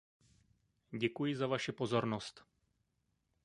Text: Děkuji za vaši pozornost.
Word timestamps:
Děkuji 0.93 1.35
za 1.35 1.47
vaši 1.47 1.71
pozornost. 1.71 2.45